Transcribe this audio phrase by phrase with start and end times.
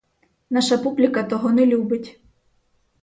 [0.49, 2.19] Наша публіка того не любить!